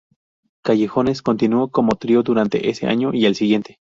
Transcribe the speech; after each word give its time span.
Callejones 0.63 1.21
continuó 1.21 1.69
como 1.69 1.93
trío 1.95 2.23
durante 2.23 2.71
ese 2.71 2.87
año 2.87 3.11
y 3.13 3.27
el 3.27 3.35
siguiente. 3.35 3.77